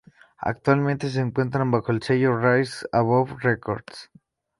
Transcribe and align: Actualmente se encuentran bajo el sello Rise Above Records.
Actualmente 0.39 1.11
se 1.11 1.19
encuentran 1.19 1.69
bajo 1.69 1.91
el 1.91 2.01
sello 2.01 2.35
Rise 2.35 2.87
Above 2.91 3.37
Records. 3.43 4.09